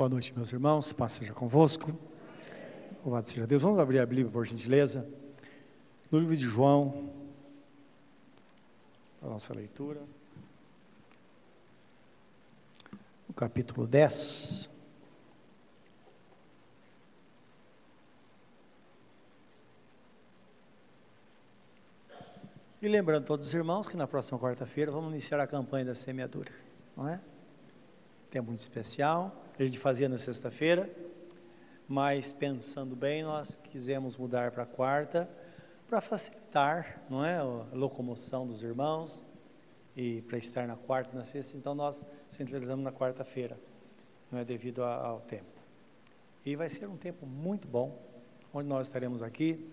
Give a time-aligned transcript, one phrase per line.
[0.00, 0.94] Boa noite, meus irmãos.
[0.94, 1.94] Paz seja convosco.
[3.04, 3.60] Louvado seja Deus.
[3.60, 5.06] Vamos abrir a Bíblia, por gentileza.
[6.10, 7.12] No livro de João,
[9.20, 10.00] a nossa leitura.
[13.28, 14.70] No capítulo 10.
[22.80, 26.50] E lembrando todos os irmãos que na próxima quarta-feira vamos iniciar a campanha da semeadura,
[26.96, 27.20] não é?
[28.30, 30.90] Tempo muito especial, a gente fazia na sexta-feira,
[31.86, 35.28] mas pensando bem, nós quisemos mudar para quarta,
[35.86, 39.22] para facilitar, não é, a locomoção dos irmãos
[39.94, 43.60] e para estar na quarta na sexta, então nós centralizamos na quarta-feira,
[44.32, 45.60] não é devido ao tempo.
[46.42, 48.00] E vai ser um tempo muito bom,
[48.54, 49.68] onde nós estaremos aqui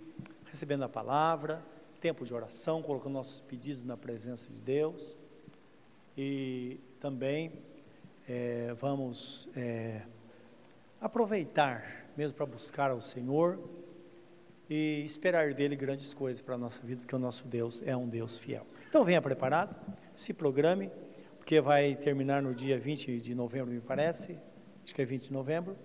[0.51, 1.63] recebendo a palavra,
[2.01, 5.15] tempo de oração, colocando nossos pedidos na presença de Deus
[6.17, 7.53] e também
[8.27, 10.01] é, vamos é,
[10.99, 13.59] aproveitar mesmo para buscar ao Senhor
[14.69, 18.09] e esperar dele grandes coisas para a nossa vida, porque o nosso Deus é um
[18.09, 18.65] Deus fiel.
[18.89, 19.75] Então venha preparado,
[20.15, 20.91] se programe,
[21.37, 24.37] porque vai terminar no dia 20 de novembro, me parece,
[24.83, 25.77] acho que é 20 de novembro.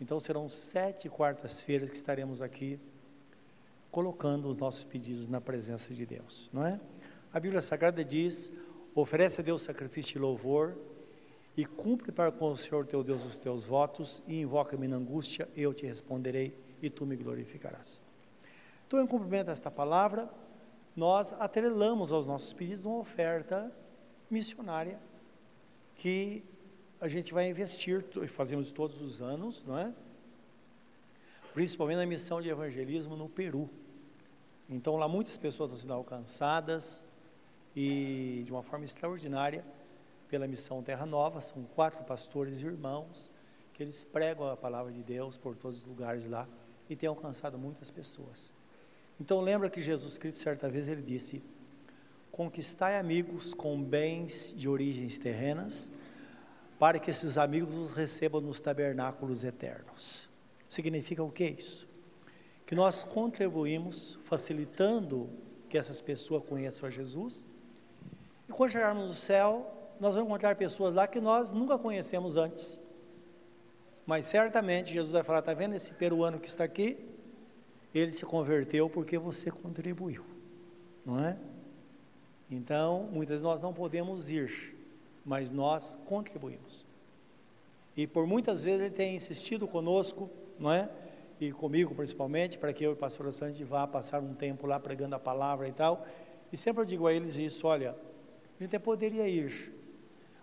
[0.00, 2.78] Então serão sete quartas-feiras que estaremos aqui
[3.90, 6.80] colocando os nossos pedidos na presença de Deus, não é?
[7.32, 8.52] A Bíblia Sagrada diz:
[8.94, 10.76] oferece a Deus sacrifício de louvor
[11.56, 15.48] e cumpre para com o Senhor teu Deus os teus votos, e invoca-me na angústia,
[15.56, 18.02] eu te responderei, e tu me glorificarás.
[18.86, 20.30] Então, em cumprimento desta palavra,
[20.94, 23.72] nós atrelamos aos nossos pedidos uma oferta
[24.30, 25.00] missionária
[25.96, 26.44] que
[27.00, 29.92] a gente vai investir, fazemos todos os anos, não é?
[31.54, 33.70] Principalmente na missão de evangelismo no Peru.
[34.68, 37.04] Então, lá muitas pessoas estão sendo alcançadas
[37.74, 39.64] e de uma forma extraordinária
[40.28, 43.30] pela missão Terra Nova, são quatro pastores e irmãos
[43.72, 46.48] que eles pregam a palavra de Deus por todos os lugares lá
[46.88, 48.52] e têm alcançado muitas pessoas.
[49.20, 51.42] Então lembra que Jesus Cristo certa vez ele disse:
[52.32, 55.90] "Conquistai amigos com bens de origens terrenas,
[56.78, 60.28] para que esses amigos os recebam nos tabernáculos eternos."
[60.68, 61.86] Significa o que isso?
[62.64, 65.30] Que nós contribuímos facilitando
[65.68, 67.46] que essas pessoas conheçam a Jesus.
[68.48, 72.80] E quando chegarmos no céu, nós vamos encontrar pessoas lá que nós nunca conhecemos antes.
[74.06, 76.98] Mas certamente Jesus vai falar: está vendo esse peruano que está aqui?
[77.94, 80.24] Ele se converteu porque você contribuiu,
[81.04, 81.36] não é?
[82.50, 84.76] Então, muitas vezes nós não podemos ir,
[85.24, 86.86] mas nós contribuímos.
[87.96, 90.88] E por muitas vezes ele tem insistido conosco, não é?
[91.40, 94.78] E comigo principalmente, para que eu e o pastor Santos vá passar um tempo lá
[94.78, 96.06] pregando a palavra e tal.
[96.52, 99.72] E sempre eu digo a eles isso: olha, a gente até poderia ir,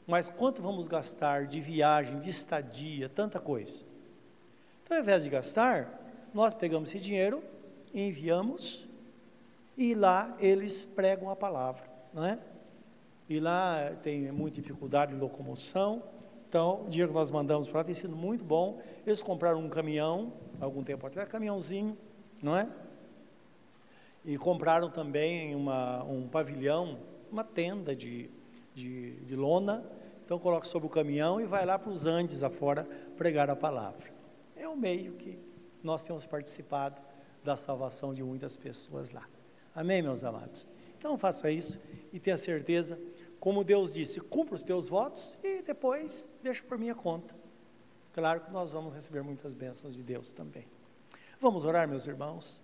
[0.08, 3.84] mas quanto vamos gastar de viagem, de estadia, tanta coisa?
[4.84, 6.02] Então, ao invés de gastar,
[6.34, 7.44] nós pegamos esse dinheiro
[7.94, 8.88] enviamos,
[9.78, 12.40] e lá eles pregam a palavra, não é?
[13.30, 16.02] E lá tem muita dificuldade de locomoção,
[16.50, 18.80] então o dinheiro que nós mandamos para lá tem sido muito bom.
[19.06, 21.98] Eles compraram um caminhão, algum tempo atrás, caminhãozinho,
[22.42, 22.68] não é?
[24.26, 27.00] E compraram também uma, um pavilhão,
[27.32, 28.30] uma tenda de
[28.74, 29.84] de, de lona,
[30.26, 32.86] então coloca sobre o caminhão e vai lá para os Andes afora
[33.18, 34.14] pregar a palavra.
[34.56, 35.38] É o meio que
[35.84, 37.02] nós temos participado
[37.44, 39.28] da salvação de muitas pessoas lá.
[39.76, 40.68] Amém, meus amados?
[40.98, 41.80] Então faça isso
[42.14, 42.98] e tenha certeza,
[43.40, 47.36] como Deus disse, cumpra os teus votos e depois deixa por minha conta.
[48.14, 50.68] Claro que nós vamos receber muitas bênçãos de Deus também.
[51.42, 52.62] Vamos orar, meus irmãos?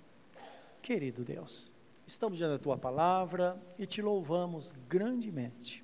[0.81, 1.73] Querido Deus,
[2.07, 5.83] estamos diante da tua palavra e te louvamos grandemente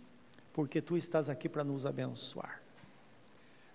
[0.55, 2.63] porque tu estás aqui para nos abençoar.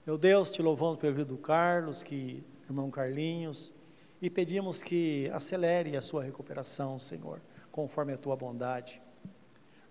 [0.06, 3.70] Meu Deus, te louvamos pelo vida do Carlos, que irmão Carlinhos,
[4.22, 9.02] e pedimos que acelere a sua recuperação, Senhor, conforme a tua bondade.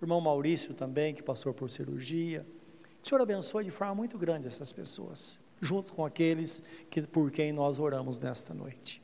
[0.01, 2.43] Irmão Maurício também, que passou por cirurgia.
[2.79, 7.29] Que o Senhor abençoe de forma muito grande essas pessoas, junto com aqueles que, por
[7.29, 8.99] quem nós oramos nesta noite.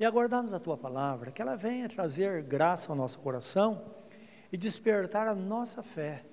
[0.00, 3.80] E aguardamos a tua palavra, que ela venha trazer graça ao nosso coração
[4.50, 6.24] e despertar a nossa fé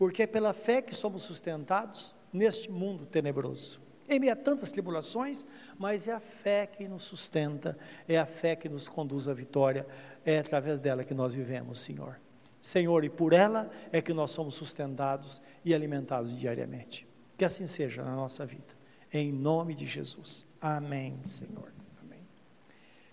[0.00, 3.82] porque é pela fé que somos sustentados neste mundo tenebroso.
[4.08, 5.44] Em meio a tantas tribulações,
[5.78, 7.76] mas é a fé que nos sustenta,
[8.08, 9.86] é a fé que nos conduz à vitória,
[10.24, 12.18] é através dela que nós vivemos, Senhor.
[12.62, 17.06] Senhor, e por ela é que nós somos sustentados e alimentados diariamente.
[17.36, 18.74] Que assim seja na nossa vida,
[19.12, 20.46] em nome de Jesus.
[20.58, 21.74] Amém, Senhor.
[22.02, 22.26] Amém.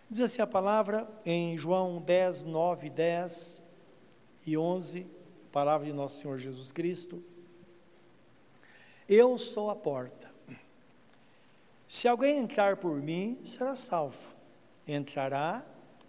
[0.09, 3.61] Diz assim a palavra em João 10, 9, 10
[4.45, 5.16] e 11
[5.47, 7.23] palavra de nosso Senhor Jesus Cristo.
[9.07, 10.29] Eu sou a porta.
[11.87, 14.35] Se alguém entrar por mim, será salvo.
[14.85, 15.65] Entrará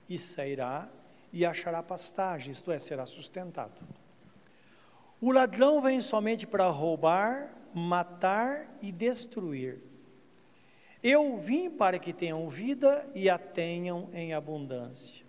[0.09, 0.89] e sairá
[1.33, 3.81] e achará pastagem, isto é, será sustentado.
[5.21, 9.83] O ladrão vem somente para roubar, matar e destruir.
[11.03, 15.28] Eu vim para que tenham vida e a tenham em abundância.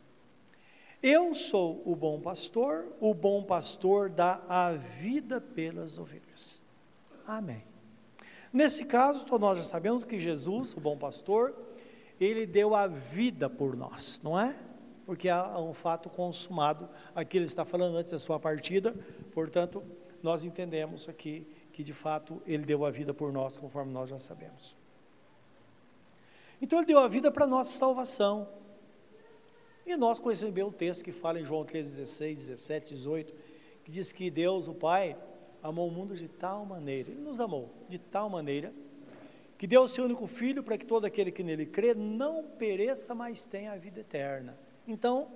[1.01, 6.61] Eu sou o bom pastor, o bom pastor dá a vida pelas ovelhas.
[7.25, 7.63] Amém.
[8.51, 11.55] Nesse caso, nós já sabemos que Jesus, o bom pastor,
[12.19, 14.53] ele deu a vida por nós, não é?
[15.05, 16.89] Porque é um fato consumado.
[17.15, 18.93] Aqui ele está falando antes da sua partida,
[19.31, 19.81] portanto,
[20.21, 24.19] nós entendemos aqui que de fato ele deu a vida por nós, conforme nós já
[24.19, 24.75] sabemos.
[26.61, 28.58] Então ele deu a vida para a nossa salvação.
[29.89, 33.33] E nós conhecemos bem o texto que fala em João 3, 16, 17, 18,
[33.83, 35.17] que diz que Deus, o Pai,
[35.63, 38.71] amou o mundo de tal maneira, Ele nos amou de tal maneira,
[39.57, 43.15] que deu o seu único filho para que todo aquele que nele crê não pereça,
[43.15, 44.55] mas tenha a vida eterna.
[44.87, 45.27] Então,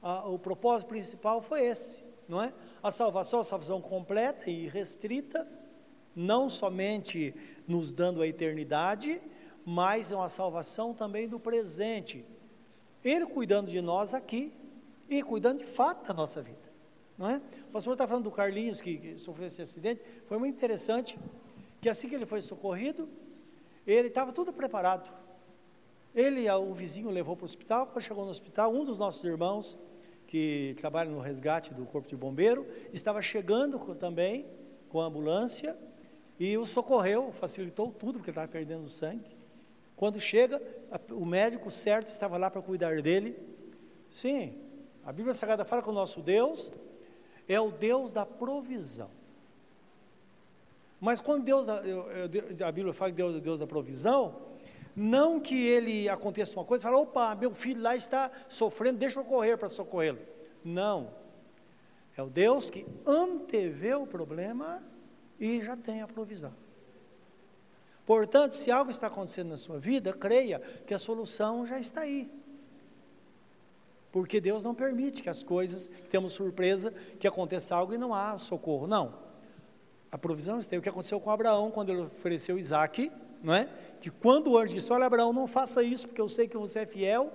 [0.00, 2.54] a, o propósito principal foi esse, não é?
[2.82, 5.46] A salvação, a salvação completa e restrita,
[6.14, 7.34] não somente
[7.68, 9.20] nos dando a eternidade,
[9.66, 12.24] mas é uma salvação também do presente.
[13.08, 14.52] Ele cuidando de nós aqui
[15.08, 16.66] e cuidando de fato da nossa vida.
[17.16, 17.40] Não é?
[17.68, 20.02] O pastor está falando do Carlinhos que, que sofreu esse acidente.
[20.26, 21.18] Foi muito interessante
[21.80, 23.08] que assim que ele foi socorrido,
[23.86, 25.08] ele estava tudo preparado.
[26.14, 27.86] Ele, o vizinho, levou para o hospital.
[27.86, 29.78] Quando chegou no hospital, um dos nossos irmãos
[30.26, 34.46] que trabalha no resgate do corpo de bombeiro estava chegando também
[34.88, 35.78] com a ambulância
[36.40, 39.35] e o socorreu, facilitou tudo porque estava perdendo sangue.
[39.96, 40.62] Quando chega,
[41.10, 43.36] o médico certo estava lá para cuidar dele.
[44.10, 44.54] Sim,
[45.04, 46.70] a Bíblia Sagrada fala que o nosso Deus
[47.48, 49.10] é o Deus da provisão.
[51.00, 54.36] Mas quando Deus, a Bíblia fala que Deus é o Deus da provisão,
[54.94, 59.24] não que ele aconteça uma coisa, fala, opa, meu filho lá está sofrendo, deixa eu
[59.24, 60.18] correr para socorrê-lo.
[60.64, 61.10] Não.
[62.16, 64.82] É o Deus que antevê o problema
[65.38, 66.52] e já tem a provisão.
[68.06, 72.30] Portanto, se algo está acontecendo na sua vida, creia que a solução já está aí.
[74.12, 78.38] Porque Deus não permite que as coisas, temos surpresa, que aconteça algo e não há
[78.38, 78.86] socorro.
[78.86, 79.12] Não.
[80.10, 80.78] A provisão está aí.
[80.78, 83.10] O que aconteceu com Abraão quando ele ofereceu Isaac,
[83.42, 83.68] não é?
[84.00, 86.80] Que quando o anjo disse: Olha, Abraão, não faça isso, porque eu sei que você
[86.80, 87.32] é fiel.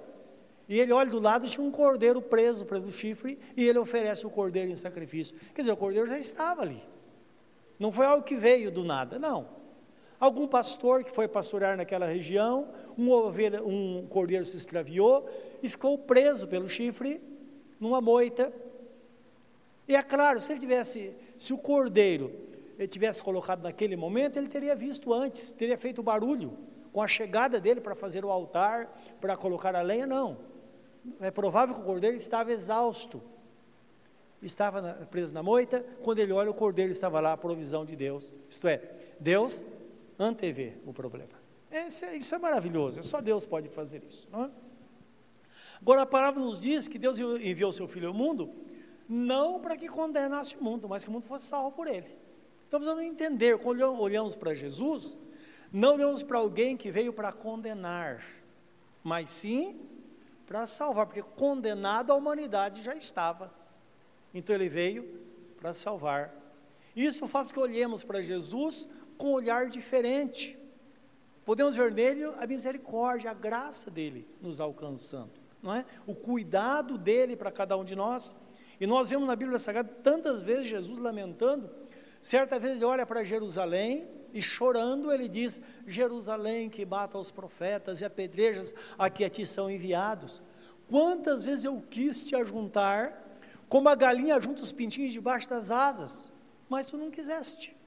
[0.70, 4.26] E ele olha do lado, tinha um cordeiro preso, preso do chifre, e ele oferece
[4.26, 5.38] o cordeiro em sacrifício.
[5.54, 6.82] Quer dizer, o cordeiro já estava ali.
[7.78, 9.61] Não foi algo que veio do nada, não.
[10.22, 15.28] Algum pastor que foi pastorear naquela região, um, ovelha, um cordeiro se extraviou
[15.64, 17.20] e ficou preso pelo chifre
[17.80, 18.54] numa moita.
[19.88, 22.32] E é claro, se ele tivesse, se o cordeiro
[22.78, 26.56] ele tivesse colocado naquele momento, ele teria visto antes, teria feito barulho
[26.94, 30.38] com a chegada dele para fazer o altar, para colocar a lenha, não.
[31.20, 33.24] É provável que o cordeiro estava exausto,
[34.40, 37.96] estava na, preso na moita, quando ele olha, o cordeiro estava lá, a provisão de
[37.96, 38.32] Deus.
[38.48, 38.84] Isto é,
[39.20, 39.64] Deus
[40.22, 41.42] antever o problema.
[41.72, 44.28] Esse, isso é maravilhoso, só Deus pode fazer isso.
[44.34, 44.50] É?
[45.82, 48.54] Agora, a palavra nos diz que Deus enviou seu Filho ao mundo,
[49.10, 52.16] não para que condenasse o mundo, mas que o mundo fosse salvo por ele.
[52.68, 55.18] Então, precisamos entender, quando olhamos para Jesus,
[55.72, 58.24] não olhamos para alguém que veio para condenar,
[59.04, 59.82] mas sim
[60.46, 63.52] para salvar, porque condenado a humanidade já estava.
[64.34, 65.20] Então, ele veio
[65.58, 66.34] para salvar.
[66.96, 68.88] Isso faz que olhemos para Jesus
[69.22, 70.58] com um olhar diferente.
[71.46, 75.86] Podemos ver nele a misericórdia, a graça dele nos alcançando, não é?
[76.08, 78.36] O cuidado dele para cada um de nós.
[78.80, 81.70] E nós vemos na Bíblia Sagrada tantas vezes Jesus lamentando.
[82.20, 88.02] Certa vez ele olha para Jerusalém e chorando ele diz: Jerusalém que mata os profetas
[88.02, 90.42] e apedrejas a que a ti são enviados.
[90.90, 96.32] Quantas vezes eu quis te ajuntar, como a galinha junta os pintinhos debaixo das asas,
[96.68, 97.80] mas tu não quiseste.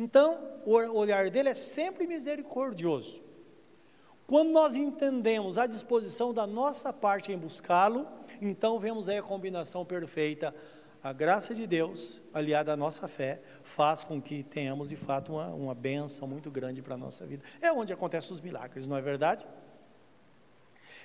[0.00, 3.22] Então, o olhar dele é sempre misericordioso.
[4.26, 8.08] Quando nós entendemos a disposição da nossa parte em buscá-lo,
[8.40, 10.54] então vemos aí a combinação perfeita.
[11.02, 15.48] A graça de Deus, aliada à nossa fé, faz com que tenhamos de fato uma,
[15.48, 17.44] uma benção muito grande para a nossa vida.
[17.60, 19.46] É onde acontecem os milagres, não é verdade?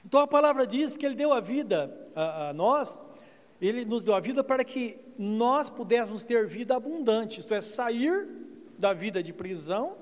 [0.06, 3.02] Então a palavra diz que Ele deu a vida a, a nós,
[3.60, 8.45] Ele nos deu a vida para que nós pudéssemos ter vida abundante, isto é, sair
[8.78, 9.98] da vida de prisão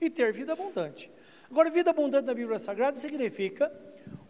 [0.00, 1.10] e ter vida abundante.
[1.50, 3.72] Agora, vida abundante na Bíblia Sagrada significa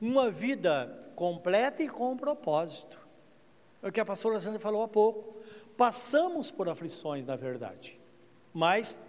[0.00, 3.00] uma vida completa e com propósito.
[3.82, 5.40] É o que a pastora Sandra falou há pouco.
[5.76, 8.00] Passamos por aflições, na verdade,
[8.52, 9.00] mas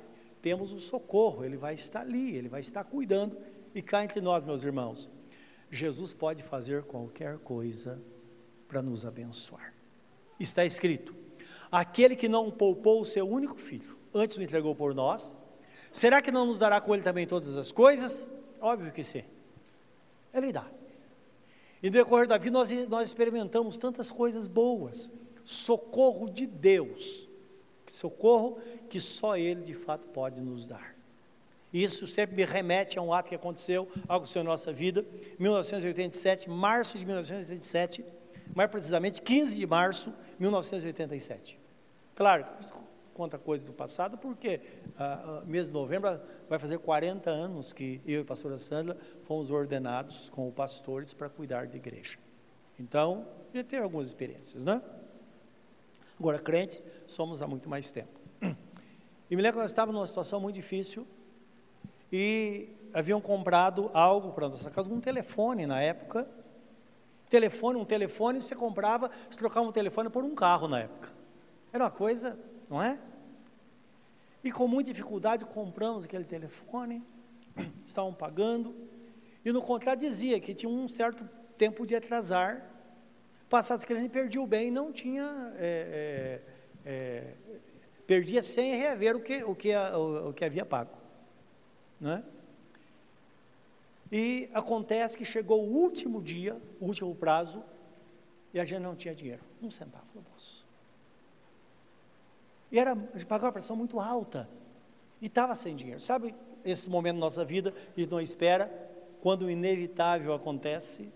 [0.42, 3.38] temos o socorro, Ele vai estar ali, Ele vai estar cuidando.
[3.74, 5.10] E cá entre nós, meus irmãos,
[5.70, 8.02] Jesus pode fazer qualquer coisa
[8.68, 9.74] para nos abençoar.
[10.40, 11.16] Está escrito:
[11.72, 15.36] aquele que não poupou o seu único filho, antes o entregou por nós,
[15.92, 18.28] será que não nos dará com ele também todas as coisas?
[18.60, 19.24] Óbvio que sim.
[20.34, 20.66] Ele dá.
[21.82, 25.12] E no decorrer da vida nós, nós experimentamos tantas coisas boas,
[25.44, 27.28] socorro de Deus,
[27.86, 28.58] socorro
[28.90, 30.96] que só Ele de fato pode nos dar.
[31.74, 35.04] Isso sempre me remete a um ato que aconteceu, algo na nossa vida,
[35.40, 38.06] 1987, março de 1987,
[38.56, 41.60] mais precisamente 15 de março de 1987.
[42.16, 42.46] Claro,
[43.14, 44.62] conta coisas do passado, porque
[44.98, 48.98] ah, ah, mês de novembro vai fazer 40 anos que eu e a pastora Sandra
[49.24, 52.18] fomos ordenados como pastores para cuidar da igreja.
[52.80, 54.82] Então, já teve algumas experiências, né?
[56.20, 58.20] Agora, crentes, somos há muito mais tempo.
[59.32, 61.08] E me lembro que nós estávamos numa situação muito difícil
[62.12, 66.28] e haviam comprado algo para nossa casa, um telefone na época.
[67.30, 71.12] Telefone, um telefone, você comprava, você trocava um telefone por um carro na época.
[71.72, 72.38] Era uma coisa,
[72.74, 72.98] não é?
[74.44, 77.04] E com muita dificuldade compramos aquele telefone,
[77.86, 78.76] estavam pagando,
[79.46, 81.24] e no contrato dizia que tinha um certo
[81.56, 82.68] tempo de atrasar.
[83.48, 86.42] Passados que a gente perdia o bem, não tinha, é,
[86.84, 87.36] é, é,
[88.08, 90.98] perdia sem reaver o que, o, que, o, o que havia pago.
[92.02, 92.24] Né?
[94.12, 97.64] E acontece que chegou o último dia, o último prazo,
[98.52, 100.63] e a gente não tinha dinheiro, um centavo no bolso.
[102.74, 104.50] E era, pagava uma pressão muito alta,
[105.22, 106.00] e estava sem dinheiro.
[106.00, 106.34] Sabe
[106.66, 108.68] esse momento da nossa vida que não espera,
[109.22, 111.08] quando o inevitável acontece?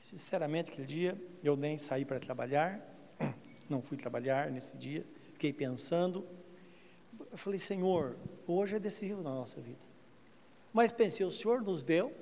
[0.00, 2.80] Sinceramente, aquele dia, eu nem saí para trabalhar,
[3.70, 6.26] não fui trabalhar nesse dia, fiquei pensando,
[7.30, 8.16] eu falei, Senhor,
[8.48, 9.78] hoje é decisivo na nossa vida.
[10.72, 12.12] Mas pensei, o Senhor nos deu,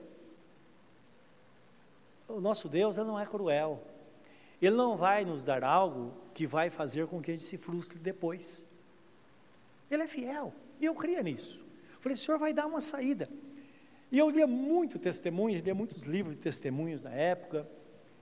[2.29, 3.83] o nosso Deus ele não é cruel.
[4.61, 7.99] Ele não vai nos dar algo que vai fazer com que a gente se frustre
[7.99, 8.66] depois.
[9.90, 11.64] Ele é fiel, e eu cria nisso.
[11.99, 13.26] Falei, o Senhor vai dar uma saída.
[14.12, 17.66] E eu lia muito testemunhos, lia muitos livros de testemunhos na época,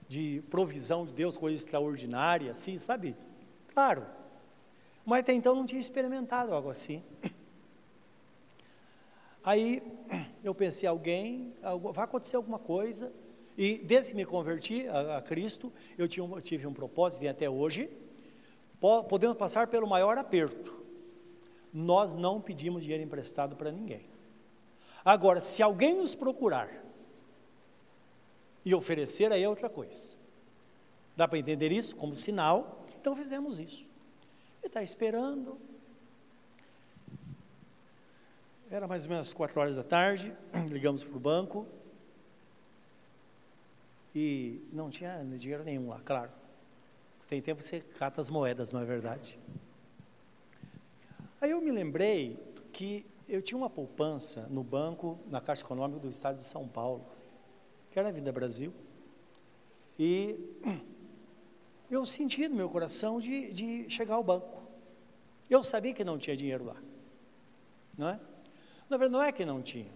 [0.06, 3.16] de provisão de Deus, coisa extraordinária, assim, sabe?
[3.72, 4.06] Claro,
[5.04, 7.02] mas até então não tinha experimentado algo assim.
[9.42, 9.82] Aí
[10.44, 11.52] eu pensei, alguém,
[11.92, 13.12] vai acontecer alguma coisa.
[13.58, 17.28] E desde que me converti a, a Cristo, eu, tinha, eu tive um propósito, e
[17.28, 17.90] até hoje,
[19.08, 20.84] podemos passar pelo maior aperto.
[21.72, 24.06] Nós não pedimos dinheiro emprestado para ninguém.
[25.04, 26.70] Agora, se alguém nos procurar
[28.64, 30.14] e oferecer, aí é outra coisa.
[31.16, 32.84] Dá para entender isso como sinal?
[33.00, 33.88] Então fizemos isso.
[34.62, 35.58] Ele está esperando.
[38.70, 40.34] Era mais ou menos quatro horas da tarde,
[40.70, 41.66] ligamos para o banco.
[44.14, 46.30] E não tinha dinheiro nenhum lá, claro.
[47.28, 49.38] Tem tempo que você cata as moedas, não é verdade?
[51.40, 52.38] Aí eu me lembrei
[52.72, 57.04] que eu tinha uma poupança no banco, na Caixa Econômica do Estado de São Paulo,
[57.90, 58.72] que era a Vida Brasil.
[59.98, 60.38] E
[61.90, 64.62] eu senti no meu coração de, de chegar ao banco.
[65.48, 66.76] Eu sabia que não tinha dinheiro lá.
[67.96, 68.20] Não é?
[68.88, 69.92] Na verdade, não é que não tinha.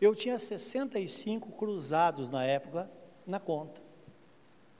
[0.00, 2.90] Eu tinha 65 cruzados na época
[3.26, 3.83] na conta.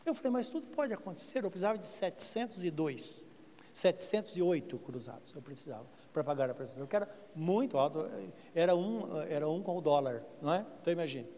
[0.04, 1.44] Eu falei, mas tudo pode acontecer.
[1.44, 3.24] Eu precisava de 702,
[3.72, 5.32] 708 cruzados.
[5.34, 8.06] Eu precisava para pagar a prestação, que era muito alto.
[8.54, 10.64] Era um, era um com o dólar, não é?
[10.80, 11.28] Então imagine,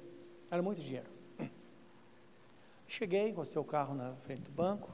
[0.50, 1.08] era muito dinheiro.
[2.86, 4.92] Cheguei, encostei o carro na frente do banco,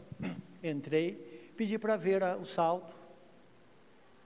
[0.62, 2.94] entrei, pedi para ver a, o saldo.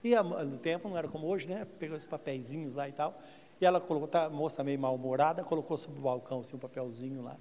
[0.04, 1.66] E no tempo não era como hoje, né?
[1.78, 3.20] Pegou esses papeizinhos lá e tal.
[3.60, 7.22] E ela colocou, tá, a moça meio mal-humorada, colocou sobre o balcão assim, um papelzinho
[7.22, 7.36] lá.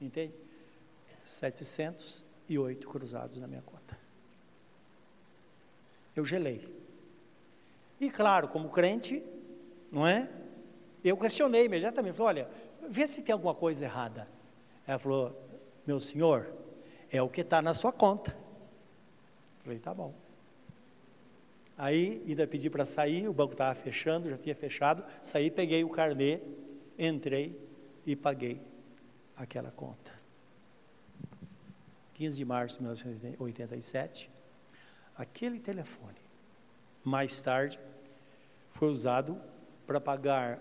[0.00, 0.34] Entende?
[1.26, 3.98] 708 cruzados na minha conta.
[6.14, 6.66] Eu gelei.
[8.00, 9.22] E claro, como crente,
[9.90, 10.30] não é?
[11.04, 12.50] Eu questionei imediatamente, falei, olha,
[12.88, 14.26] vê se tem alguma coisa errada.
[14.86, 15.46] Ela falou,
[15.86, 16.50] meu senhor,
[17.10, 18.36] é o que está na sua conta.
[19.62, 20.14] Falei, tá bom.
[21.76, 25.04] Aí ainda pedi para sair, o banco estava fechando, já tinha fechado.
[25.20, 26.40] Saí, peguei o carnê,
[26.98, 27.60] entrei
[28.06, 28.60] e paguei
[29.36, 30.15] aquela conta.
[32.16, 34.30] 15 de março de 1987,
[35.14, 36.16] aquele telefone,
[37.04, 37.78] mais tarde,
[38.70, 39.38] foi usado
[39.86, 40.58] para pagar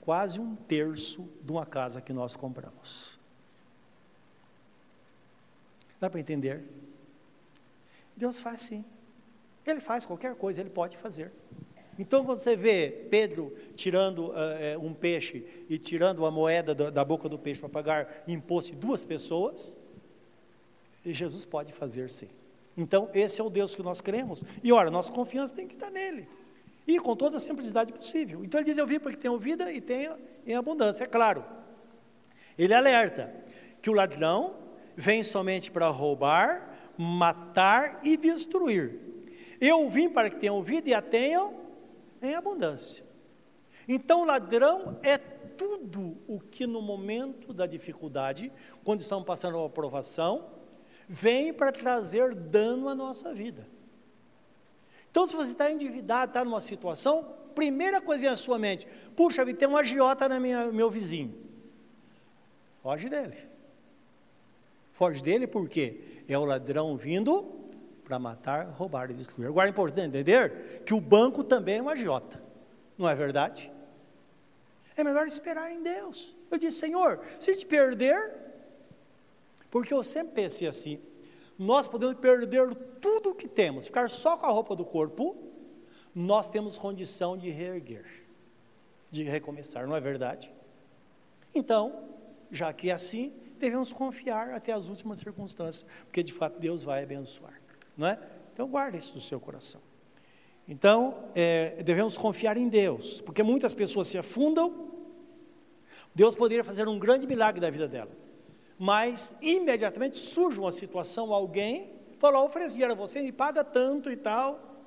[0.00, 3.18] quase um terço de uma casa que nós compramos.
[6.00, 6.62] Dá para entender?
[8.16, 8.84] Deus faz sim.
[9.66, 11.32] Ele faz qualquer coisa, ele pode fazer.
[11.98, 17.28] Então, você vê Pedro tirando uh, um peixe e tirando a moeda da, da boca
[17.28, 19.76] do peixe para pagar imposto de duas pessoas,
[21.12, 22.28] Jesus pode fazer sim.
[22.76, 24.44] Então, esse é o Deus que nós queremos.
[24.62, 26.28] E ora, nossa confiança tem que estar nele.
[26.86, 28.44] E com toda a simplicidade possível.
[28.44, 31.04] Então ele diz: Eu vim para que tenham vida e tenha em abundância.
[31.04, 31.44] É claro.
[32.56, 33.34] Ele alerta
[33.82, 34.56] que o ladrão
[34.96, 38.98] vem somente para roubar, matar e destruir.
[39.60, 41.52] Eu vim para que tenham vida e a tenham
[42.22, 43.04] em abundância.
[43.86, 48.52] Então, o ladrão é tudo o que no momento da dificuldade,
[48.84, 50.46] quando estamos passando uma provação,
[51.08, 53.66] vem para trazer dano à nossa vida.
[55.10, 58.86] Então, se você está endividado, está numa situação, primeira coisa que vem à sua mente:
[59.16, 60.40] puxa, tem um agiota no
[60.72, 61.34] meu vizinho.
[62.82, 63.36] Foge dele.
[64.92, 67.56] Foge dele porque é o ladrão vindo
[68.04, 69.48] para matar, roubar e destruir.
[69.48, 72.42] Agora é importante entender que o banco também é um agiota,
[72.96, 73.70] não é verdade?
[74.96, 76.34] É melhor esperar em Deus.
[76.50, 78.32] Eu disse, Senhor, se te perder,
[79.70, 81.00] porque eu sempre pensei assim,
[81.58, 85.36] nós podemos perder tudo o que temos, ficar só com a roupa do corpo,
[86.14, 88.06] nós temos condição de reerguer,
[89.10, 90.50] de recomeçar, não é verdade?
[91.54, 92.08] Então,
[92.50, 97.02] já que é assim, devemos confiar até as últimas circunstâncias, porque de fato Deus vai
[97.02, 97.60] abençoar,
[97.96, 98.18] não é?
[98.52, 99.80] Então, guarde isso no seu coração.
[100.66, 104.88] Então, é, devemos confiar em Deus, porque muitas pessoas se afundam,
[106.14, 108.27] Deus poderia fazer um grande milagre da vida dela
[108.78, 114.86] mas imediatamente surge uma situação, alguém falou, ofereci a você e paga tanto e tal.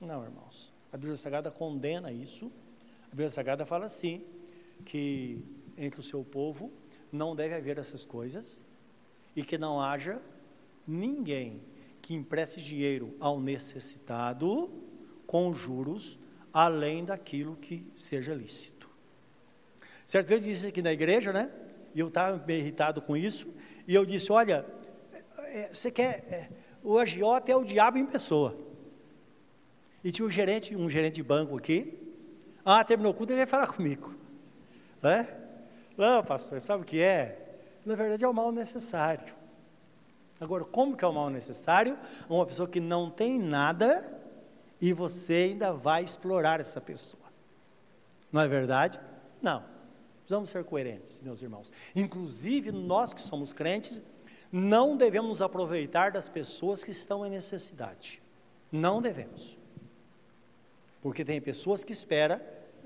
[0.00, 2.52] Não, irmãos, a Bíblia Sagrada condena isso.
[3.06, 4.24] A Bíblia Sagrada fala assim,
[4.84, 5.44] que
[5.76, 6.72] entre o seu povo
[7.10, 8.60] não deve haver essas coisas
[9.34, 10.20] e que não haja
[10.86, 11.62] ninguém
[12.00, 14.70] que empreste dinheiro ao necessitado
[15.26, 16.18] com juros
[16.52, 18.88] além daquilo que seja lícito.
[20.06, 21.50] Certa vez disse aqui na igreja, né?
[21.96, 23.48] E eu estava bem irritado com isso.
[23.88, 24.66] E eu disse: Olha,
[25.38, 26.26] é, você quer.
[26.28, 26.48] É,
[26.84, 28.54] o agiota é o diabo em pessoa.
[30.04, 31.98] E tinha um gerente, um gerente de banco aqui.
[32.62, 34.14] Ah, terminou o culto, ele ia falar comigo.
[35.02, 35.26] Né?
[35.96, 37.60] Não, pastor, sabe o que é?
[37.84, 39.34] Na verdade é o mal necessário.
[40.38, 41.98] Agora, como que é o mal necessário?
[42.28, 44.20] Uma pessoa que não tem nada
[44.78, 47.24] e você ainda vai explorar essa pessoa.
[48.30, 49.00] Não é verdade?
[49.40, 49.75] Não.
[50.26, 51.72] Precisamos ser coerentes, meus irmãos.
[51.94, 54.02] Inclusive, nós que somos crentes,
[54.50, 58.20] não devemos aproveitar das pessoas que estão em necessidade.
[58.72, 59.56] Não devemos.
[61.00, 62.40] Porque tem pessoas que esperam,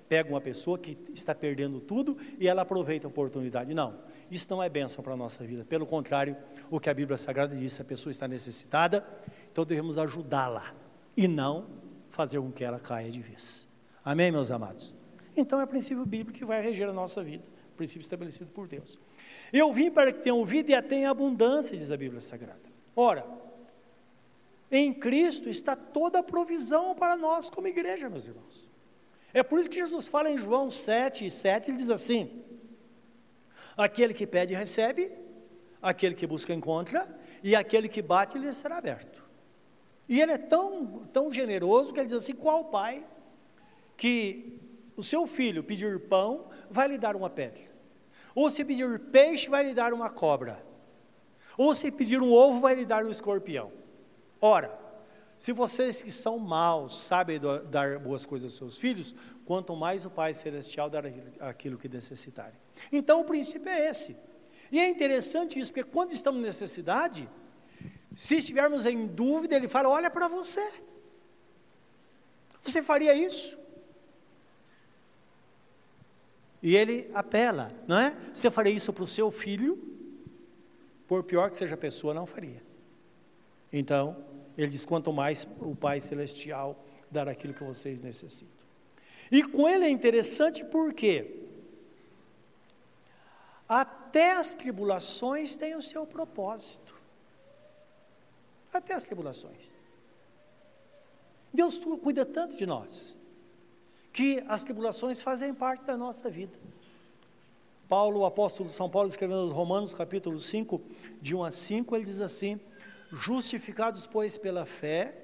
[0.06, 3.72] pegam uma pessoa que está perdendo tudo e ela aproveita a oportunidade.
[3.72, 3.98] Não,
[4.30, 5.64] isso não é bênção para a nossa vida.
[5.64, 6.36] Pelo contrário,
[6.70, 9.02] o que a Bíblia Sagrada diz, a pessoa está necessitada,
[9.50, 10.74] então devemos ajudá-la
[11.16, 11.68] e não
[12.10, 13.66] fazer com que ela caia de vez.
[14.04, 14.99] Amém, meus amados?
[15.40, 17.44] Então é princípio bíblico que vai reger a nossa vida,
[17.76, 19.00] princípio estabelecido por Deus.
[19.50, 22.60] Eu vim para que tenham vida e a tenham abundância, diz a Bíblia Sagrada.
[22.94, 23.26] Ora,
[24.70, 28.70] em Cristo está toda a provisão para nós como igreja, meus irmãos.
[29.32, 32.44] É por isso que Jesus fala em João 7 e 7, ele diz assim:
[33.76, 35.10] Aquele que pede recebe,
[35.80, 37.08] aquele que busca encontra,
[37.42, 39.24] e aquele que bate lhe será aberto.
[40.06, 43.06] E ele é tão, tão generoso que ele diz assim: qual pai
[43.96, 44.59] que
[45.00, 47.60] o seu filho pedir pão, vai lhe dar uma pedra.
[48.34, 50.64] Ou se pedir peixe, vai lhe dar uma cobra.
[51.58, 53.72] Ou se pedir um ovo, vai lhe dar um escorpião.
[54.40, 54.78] Ora,
[55.36, 60.10] se vocês que são maus sabem dar boas coisas aos seus filhos, quanto mais o
[60.10, 61.04] Pai Celestial dar
[61.40, 62.58] aquilo que necessitarem.
[62.92, 64.16] Então o princípio é esse.
[64.70, 67.28] E é interessante isso, porque quando estamos em necessidade,
[68.14, 70.66] se estivermos em dúvida, ele fala: olha para você.
[72.62, 73.59] Você faria isso?
[76.62, 78.16] E ele apela, não é?
[78.32, 79.78] Você faria isso para o seu filho?
[81.06, 82.62] Por pior que seja a pessoa, não faria.
[83.72, 84.16] Então,
[84.56, 88.60] ele diz: quanto mais o Pai Celestial dar aquilo que vocês necessitam.
[89.30, 91.40] E com ele é interessante porque
[93.68, 96.94] até as tribulações têm o seu propósito.
[98.72, 99.74] Até as tribulações.
[101.52, 103.16] Deus cuida tanto de nós
[104.12, 106.58] que as tribulações fazem parte da nossa vida.
[107.88, 110.80] Paulo, o apóstolo São Paulo, escrevendo aos Romanos, capítulo 5,
[111.20, 112.60] de 1 a 5, ele diz assim:
[113.10, 115.14] Justificados, pois, pela fé,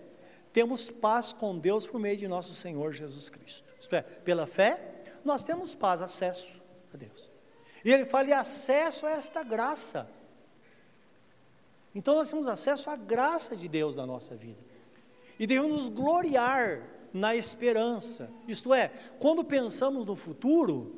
[0.53, 3.65] temos paz com Deus por meio de nosso Senhor Jesus Cristo.
[3.79, 6.61] Isto é, pela fé, nós temos paz, acesso
[6.93, 7.31] a Deus.
[7.85, 10.11] E ele fala, e acesso a esta graça.
[11.95, 14.59] Então nós temos acesso à graça de Deus na nossa vida.
[15.39, 18.31] e devemos nos gloriar na esperança.
[18.47, 18.89] Isto é,
[19.19, 20.95] quando pensamos no futuro,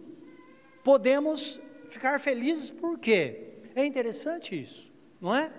[0.83, 3.55] podemos ficar felizes por quê?
[3.75, 5.53] É interessante isso, não é?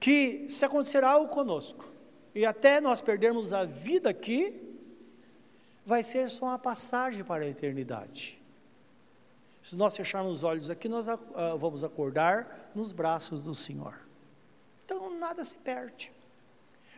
[0.00, 1.88] Que se acontecer algo conosco
[2.34, 4.60] e até nós perdermos a vida aqui,
[5.86, 8.40] vai ser só uma passagem para a eternidade.
[9.62, 11.18] Se nós fecharmos os olhos aqui, nós uh,
[11.58, 13.98] vamos acordar nos braços do Senhor.
[14.84, 16.12] Então nada se perde.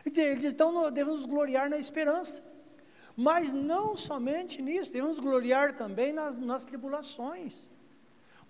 [0.05, 2.43] Então devemos gloriar na esperança.
[3.19, 7.67] Mas não somente nisso, devemos gloriar também nas, nas tribulações.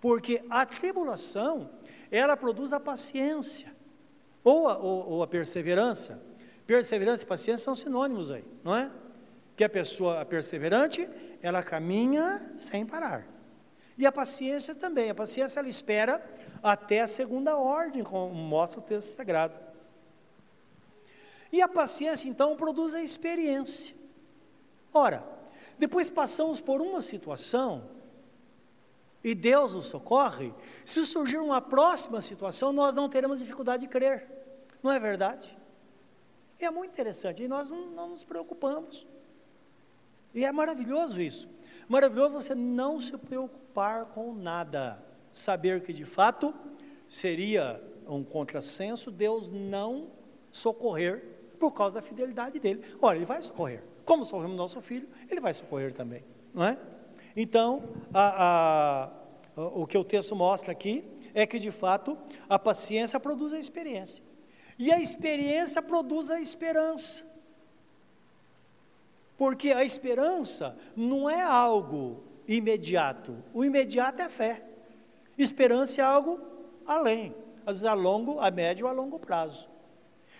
[0.02, 1.70] Porque a tribulação,
[2.12, 3.74] ela produz a paciência,
[4.44, 6.22] ou a, ou, ou a perseverança.
[6.66, 8.92] Perseverança e paciência são sinônimos aí, não é?
[9.56, 11.08] Que a pessoa perseverante,
[11.42, 13.26] ela caminha sem parar.
[13.98, 15.10] E a paciência também.
[15.10, 16.22] A paciência ela espera
[16.62, 19.58] até a segunda ordem, como mostra o texto sagrado.
[21.54, 23.97] E a paciência então produz a experiência.
[24.98, 25.24] Ora,
[25.78, 27.84] depois passamos por uma situação
[29.24, 30.54] e Deus nos socorre,
[30.86, 34.28] se surgir uma próxima situação, nós não teremos dificuldade de crer.
[34.82, 35.56] Não é verdade?
[36.60, 39.06] É muito interessante, e nós não, não nos preocupamos.
[40.34, 41.48] E é maravilhoso isso.
[41.88, 45.04] Maravilhoso você não se preocupar com nada.
[45.32, 46.54] Saber que de fato
[47.08, 50.10] seria um contrassenso Deus não
[50.52, 51.24] socorrer
[51.60, 52.84] por causa da fidelidade dele.
[53.00, 53.84] Olha, ele vai socorrer.
[54.08, 56.78] Como socorremos nosso filho, ele vai socorrer também, não é?
[57.36, 59.12] Então, a,
[59.58, 62.18] a, o que o texto mostra aqui é que de fato
[62.48, 64.24] a paciência produz a experiência.
[64.80, 67.22] E a experiência produz a esperança.
[69.38, 73.36] Porque a esperança não é algo imediato.
[73.54, 74.64] O imediato é fé.
[75.38, 76.40] Esperança é algo
[76.86, 79.68] além, às vezes a longo, a médio ou a longo prazo.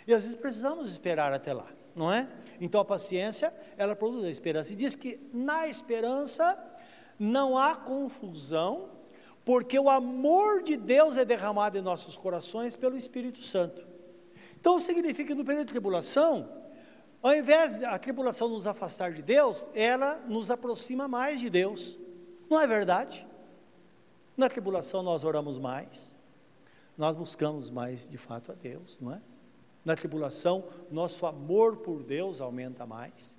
[0.08, 2.30] E às vezes precisamos esperar até lá, não é?
[2.60, 4.74] Então a paciência, ela produz a esperança.
[4.74, 6.58] E diz que na esperança
[7.20, 8.90] não há confusão,
[9.46, 13.88] porque o amor de Deus é derramado em nossos corações pelo Espírito Santo.
[14.60, 16.50] Então significa que no período de tribulação,
[17.22, 21.98] ao invés de a tribulação nos afastar de Deus, ela nos aproxima mais de Deus.
[22.50, 23.26] Não é verdade?
[24.36, 26.14] Na tribulação nós oramos mais,
[26.98, 29.22] nós buscamos mais de fato a Deus, não é?
[29.88, 33.38] Na tribulação, nosso amor por Deus aumenta mais.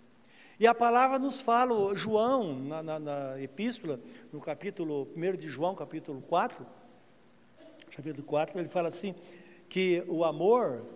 [0.58, 4.00] E a palavra nos fala, João, na, na, na epístola,
[4.32, 6.66] no capítulo 1 de João, capítulo 4,
[7.94, 9.14] capítulo 4, ele fala assim,
[9.68, 10.86] que o amor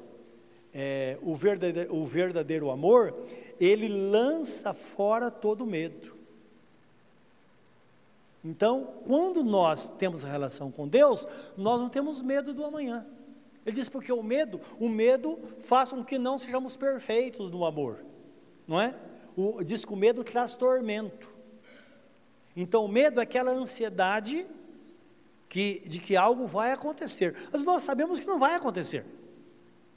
[0.72, 3.14] é, o, verdadeiro, o verdadeiro amor,
[3.60, 6.16] ele lança fora todo medo.
[8.42, 13.06] Então, quando nós temos relação com Deus, nós não temos medo do amanhã.
[13.64, 18.04] Ele diz porque o medo, o medo faz com que não sejamos perfeitos no amor,
[18.66, 18.94] não é?
[19.36, 21.32] O, diz que o medo traz tormento.
[22.54, 24.46] Então, o medo é aquela ansiedade
[25.48, 27.34] que, de que algo vai acontecer.
[27.50, 29.06] Mas nós sabemos que não vai acontecer.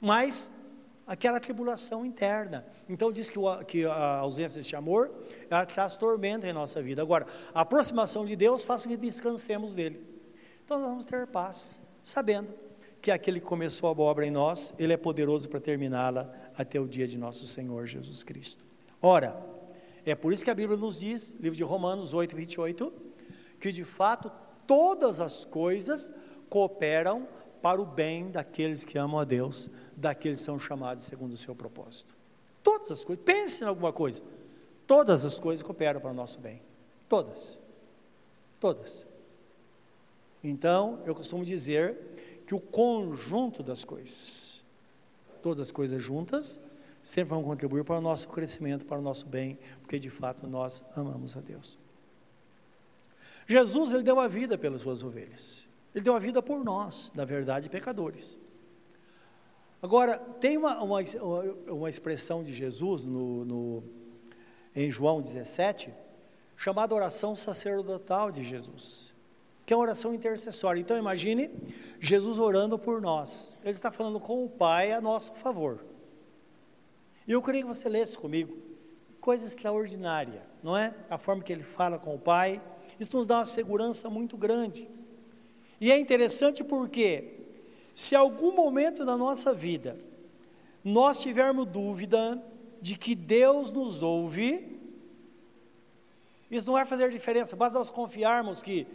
[0.00, 0.50] Mas
[1.06, 2.66] aquela tribulação interna.
[2.88, 5.10] Então diz que, o, que a ausência deste amor
[5.48, 7.00] ela traz tormenta em nossa vida.
[7.00, 10.04] Agora, a aproximação de Deus faz com que descansemos dele.
[10.64, 12.52] Então nós vamos ter paz, sabendo
[13.06, 16.88] que aquele que começou a obra em nós, ele é poderoso para terminá-la até o
[16.88, 18.66] dia de nosso Senhor Jesus Cristo.
[19.00, 19.40] Ora,
[20.04, 22.92] é por isso que a Bíblia nos diz, livro de Romanos 8, 28,
[23.60, 24.28] que de fato
[24.66, 26.10] todas as coisas
[26.50, 27.28] cooperam
[27.62, 31.54] para o bem daqueles que amam a Deus, daqueles que são chamados segundo o seu
[31.54, 32.12] propósito.
[32.60, 34.20] Todas as coisas, pense em alguma coisa.
[34.84, 36.60] Todas as coisas cooperam para o nosso bem.
[37.08, 37.60] Todas.
[38.58, 39.06] Todas.
[40.42, 44.64] Então, eu costumo dizer que o conjunto das coisas,
[45.42, 46.60] todas as coisas juntas,
[47.02, 50.82] sempre vão contribuir para o nosso crescimento, para o nosso bem, porque de fato nós
[50.94, 51.78] amamos a Deus.
[53.46, 55.64] Jesus, ele deu a vida pelas suas ovelhas.
[55.94, 58.38] Ele deu a vida por nós, na verdade, pecadores.
[59.80, 61.00] Agora, tem uma, uma,
[61.68, 63.84] uma expressão de Jesus no, no,
[64.74, 65.92] em João 17,
[66.56, 69.14] chamada oração sacerdotal de Jesus,
[69.66, 70.80] que é uma oração intercessória.
[70.80, 71.50] Então, imagine
[71.98, 73.56] Jesus orando por nós.
[73.62, 75.84] Ele está falando com o Pai a nosso favor.
[77.26, 78.56] E eu queria que você lesse comigo.
[79.20, 80.94] Coisa extraordinária, não é?
[81.10, 82.62] A forma que ele fala com o Pai.
[83.00, 84.88] Isso nos dá uma segurança muito grande.
[85.80, 87.40] E é interessante porque
[87.92, 89.98] se algum momento da nossa vida
[90.84, 92.40] nós tivermos dúvida
[92.80, 94.78] de que Deus nos ouve,
[96.48, 98.86] isso não vai fazer diferença, basta nós confiarmos que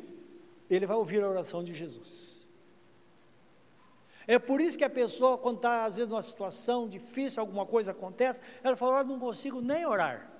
[0.73, 2.47] Ele vai ouvir a oração de Jesus.
[4.25, 7.91] É por isso que a pessoa, quando está às vezes numa situação difícil, alguma coisa
[7.91, 10.31] acontece, ela fala: ah, não consigo nem orar.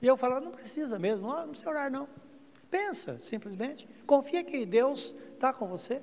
[0.00, 2.08] E eu falo: não precisa mesmo, não, não precisa orar não.
[2.68, 3.88] Pensa, simplesmente.
[4.06, 6.02] Confia que Deus está com você.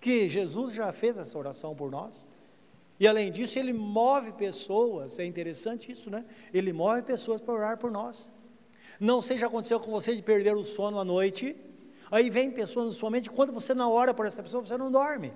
[0.00, 2.28] Que Jesus já fez essa oração por nós.
[3.00, 6.24] E além disso, ele move pessoas, é interessante isso, né?
[6.52, 8.30] Ele move pessoas para orar por nós.
[8.98, 11.56] Não seja aconteceu com você de perder o sono à noite,
[12.10, 14.90] aí vem pessoas na sua mente, quando você não ora por essa pessoa, você não
[14.90, 15.32] dorme.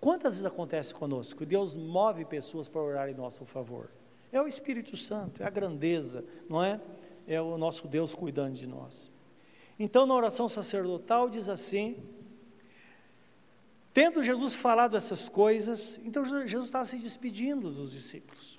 [0.00, 1.44] Quantas vezes acontece conosco?
[1.44, 3.90] Deus move pessoas para orar em nosso favor.
[4.32, 6.80] É o Espírito Santo, é a grandeza, não é?
[7.26, 9.10] É o nosso Deus cuidando de nós.
[9.78, 11.96] Então, na oração sacerdotal, diz assim:
[13.92, 18.57] Tendo Jesus falado essas coisas, então Jesus estava se despedindo dos discípulos.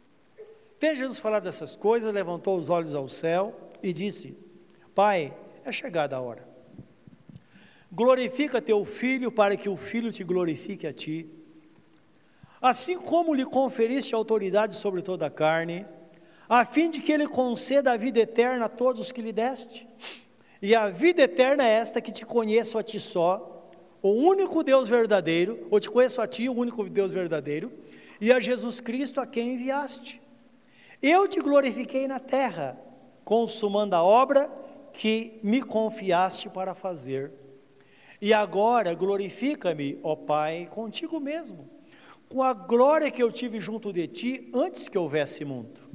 [0.80, 4.38] Tendo Jesus falado essas coisas, levantou os olhos ao céu e disse:
[4.96, 5.34] Pai,
[5.66, 6.48] é chegada a hora.
[7.92, 11.30] Glorifica teu filho para que o filho te glorifique a ti.
[12.62, 15.86] Assim como lhe conferiste autoridade sobre toda a carne,
[16.48, 19.88] a fim de que ele conceda a vida eterna a todos os que lhe deste.
[20.62, 23.70] E a vida eterna é esta que te conheço a ti só,
[24.02, 27.72] o único Deus verdadeiro, ou te conheço a ti, o único Deus verdadeiro,
[28.20, 30.29] e a Jesus Cristo a quem enviaste.
[31.02, 32.78] Eu te glorifiquei na terra,
[33.24, 34.52] consumando a obra
[34.92, 37.32] que me confiaste para fazer.
[38.22, 41.70] E agora glorifica-me, ó Pai, contigo mesmo,
[42.28, 45.90] com a glória que eu tive junto de ti antes que houvesse mundo.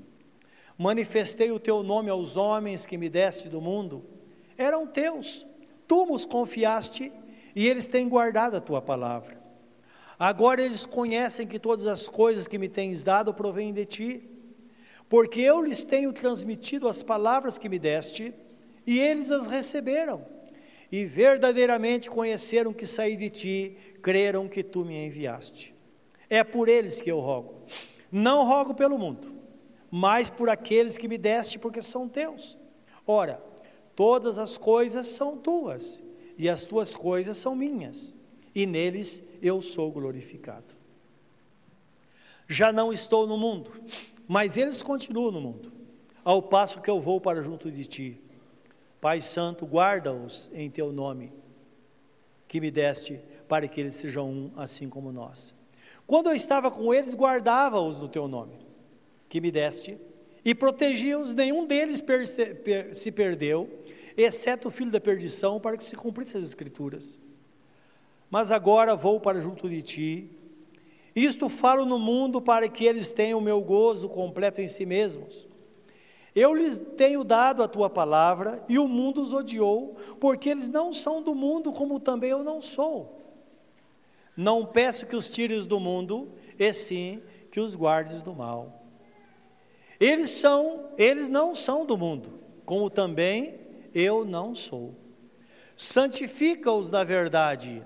[0.79, 4.07] Manifestei o teu nome aos homens que me deste do mundo,
[4.57, 5.47] eram teus,
[5.87, 7.12] tu nos confiaste
[7.55, 9.38] e eles têm guardado a tua palavra.
[10.19, 14.34] Agora eles conhecem que todas as coisas que me tens dado provêm de ti,
[15.14, 18.35] porque eu lhes tenho transmitido as palavras que me deste,
[18.85, 20.27] e eles as receberam,
[20.90, 25.72] e verdadeiramente conheceram que saí de ti, creram que tu me enviaste.
[26.29, 27.62] É por eles que eu rogo.
[28.11, 29.33] Não rogo pelo mundo,
[29.88, 32.59] mas por aqueles que me deste, porque são teus.
[33.07, 33.40] Ora,
[33.94, 36.03] todas as coisas são tuas,
[36.37, 38.12] e as tuas coisas são minhas,
[38.53, 40.74] e neles eu sou glorificado.
[42.48, 43.70] Já não estou no mundo,
[44.26, 45.72] mas eles continuam no mundo,
[46.24, 48.20] ao passo que eu vou para junto de ti.
[49.00, 51.32] Pai Santo, guarda-os em teu nome,
[52.48, 55.54] que me deste, para que eles sejam um, assim como nós.
[56.06, 58.58] Quando eu estava com eles, guardava-os no teu nome,
[59.28, 59.98] que me deste,
[60.44, 62.02] e protegia-os, nenhum deles
[62.92, 63.68] se perdeu,
[64.16, 67.18] exceto o filho da perdição, para que se cumprissem as escrituras.
[68.30, 70.30] Mas agora vou para junto de ti.
[71.14, 75.48] Isto falo no mundo para que eles tenham o meu gozo completo em si mesmos.
[76.35, 80.92] Eu lhes tenho dado a tua palavra e o mundo os odiou, porque eles não
[80.92, 83.22] são do mundo, como também eu não sou.
[84.37, 87.22] Não peço que os tires do mundo, e sim
[87.53, 88.83] que os guardes do mal.
[90.00, 93.61] Eles são, eles não são do mundo, como também
[93.94, 94.96] eu não sou.
[95.77, 97.81] Santifica-os na verdade,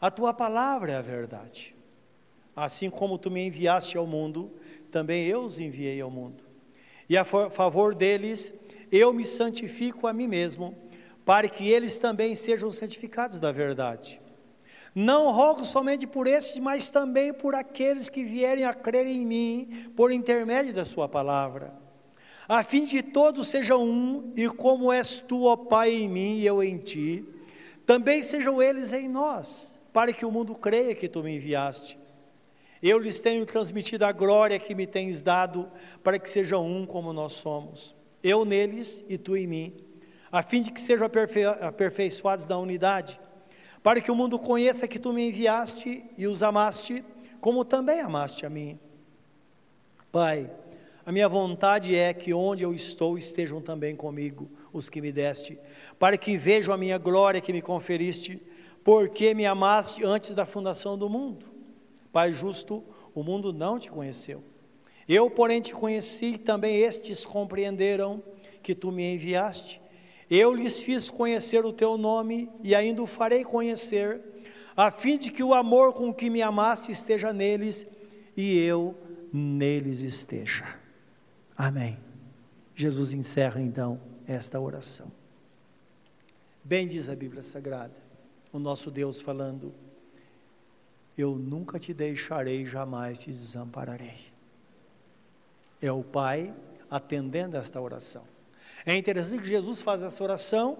[0.00, 1.77] a tua palavra é a verdade.
[2.64, 4.50] Assim como tu me enviaste ao mundo,
[4.90, 6.44] também eu os enviei ao mundo.
[7.08, 8.52] E a favor deles,
[8.90, 10.76] eu me santifico a mim mesmo,
[11.24, 14.20] para que eles também sejam santificados da verdade.
[14.94, 19.92] Não rogo somente por estes, mas também por aqueles que vierem a crer em mim
[19.94, 21.88] por intermédio da Sua palavra
[22.48, 26.46] a fim de todos sejam um, e como és tu, ó Pai, em mim e
[26.46, 27.22] eu em ti,
[27.84, 31.98] também sejam eles em nós, para que o mundo creia que tu me enviaste.
[32.82, 35.70] Eu lhes tenho transmitido a glória que me tens dado,
[36.02, 39.74] para que sejam um como nós somos, eu neles e tu em mim,
[40.30, 43.18] a fim de que sejam aperfei aperfeiçoados da unidade,
[43.82, 47.04] para que o mundo conheça que tu me enviaste e os amaste,
[47.40, 48.78] como também amaste a mim.
[50.12, 50.50] Pai,
[51.04, 55.58] a minha vontade é que onde eu estou estejam também comigo os que me deste,
[55.98, 58.42] para que vejam a minha glória que me conferiste,
[58.84, 61.57] porque me amaste antes da fundação do mundo.
[62.12, 62.82] Pai justo,
[63.14, 64.42] o mundo não te conheceu.
[65.08, 68.22] Eu, porém, te conheci e também estes compreenderam
[68.62, 69.80] que tu me enviaste.
[70.30, 74.20] Eu lhes fiz conhecer o teu nome e ainda o farei conhecer,
[74.76, 77.86] a fim de que o amor com que me amaste esteja neles
[78.36, 78.94] e eu
[79.32, 80.78] neles esteja.
[81.56, 81.98] Amém.
[82.74, 85.10] Jesus encerra então esta oração.
[86.62, 87.96] Bem diz a Bíblia Sagrada,
[88.52, 89.72] o nosso Deus falando:
[91.18, 94.20] Eu nunca te deixarei, jamais te desampararei.
[95.82, 96.54] É o Pai
[96.88, 98.22] atendendo esta oração.
[98.86, 100.78] É interessante que Jesus faz essa oração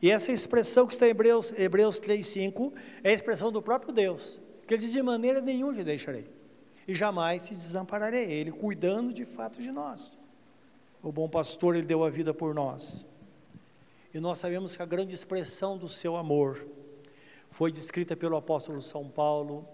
[0.00, 4.40] E essa expressão que está em Hebreus, Hebreus 3,5 é a expressão do próprio Deus,
[4.66, 6.26] que ele diz: de maneira nenhuma te deixarei,
[6.86, 8.30] e jamais te desampararei.
[8.30, 10.16] Ele cuidando de fato de nós.
[11.02, 13.04] O bom pastor, ele deu a vida por nós.
[14.12, 16.66] E nós sabemos que a grande expressão do seu amor
[17.50, 19.66] foi descrita pelo apóstolo São Paulo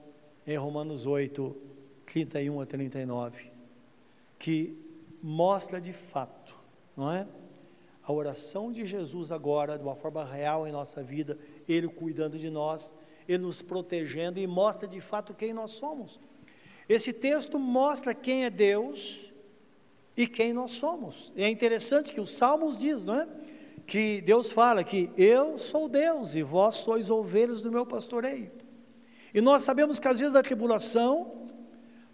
[0.46, 1.56] em Romanos 8,
[2.06, 3.50] 31 a 39,
[4.38, 4.78] que
[5.22, 6.54] mostra de fato,
[6.96, 7.26] não é?
[8.02, 12.50] A oração de Jesus agora, de uma forma real em nossa vida, Ele cuidando de
[12.50, 12.94] nós,
[13.26, 16.20] Ele nos protegendo e mostra de fato quem nós somos.
[16.86, 19.32] Esse texto mostra quem é Deus
[20.14, 21.32] e quem nós somos.
[21.34, 23.28] E é interessante que os Salmos diz, não é?
[23.86, 28.50] Que Deus fala que eu sou Deus e vós sois ovelhas do meu pastoreio.
[29.32, 31.46] E nós sabemos que às vezes da tribulação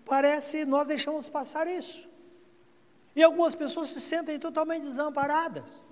[0.05, 2.09] parece nós deixamos passar isso.
[3.15, 5.85] E algumas pessoas se sentem totalmente desamparadas.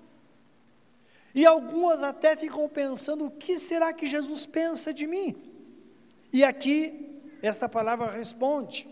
[1.33, 5.35] E algumas até ficam pensando: o que será que Jesus pensa de mim?
[6.33, 8.87] E aqui, esta palavra responde.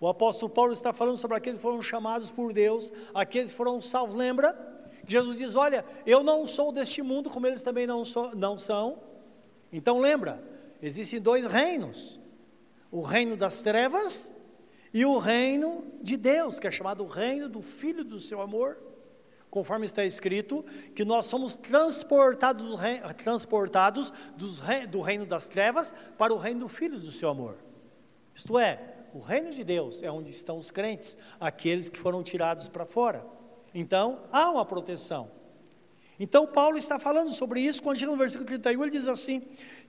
[0.00, 3.80] O apóstolo Paulo está falando sobre aqueles que foram chamados por Deus, aqueles que foram
[3.80, 4.16] salvos.
[4.16, 4.71] Lembra?
[5.06, 8.02] Jesus diz: Olha, eu não sou deste mundo, como eles também não,
[8.36, 9.02] não são.
[9.72, 10.42] Então lembra,
[10.80, 12.20] existem dois reinos:
[12.90, 14.30] o reino das trevas
[14.92, 18.78] e o reino de Deus, que é chamado o reino do Filho do seu amor,
[19.50, 22.78] conforme está escrito, que nós somos transportados,
[23.16, 24.12] transportados
[24.90, 27.58] do reino das trevas para o reino do Filho do seu amor.
[28.34, 32.68] Isto é, o reino de Deus é onde estão os crentes, aqueles que foram tirados
[32.68, 33.24] para fora.
[33.74, 35.30] Então, há uma proteção.
[36.18, 39.42] Então, Paulo está falando sobre isso, quando chega no versículo 31, ele diz assim: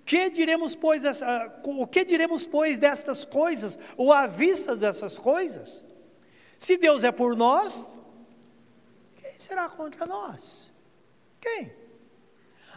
[0.06, 5.86] que diremos, pois, essa, o que diremos, pois, destas coisas, ou à vista dessas coisas?
[6.58, 7.98] Se Deus é por nós,
[9.18, 10.74] quem será contra nós?
[11.42, 11.74] Quem?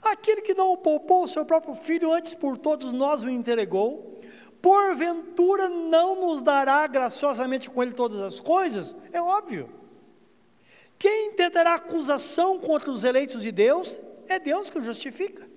[0.03, 4.21] Aquele que não poupou o seu próprio filho, antes por todos nós o entregou,
[4.61, 8.95] porventura não nos dará graciosamente com ele todas as coisas?
[9.13, 9.71] É óbvio.
[10.99, 14.01] Quem tentará acusação contra os eleitos de Deus?
[14.29, 15.49] É Deus que o justifica.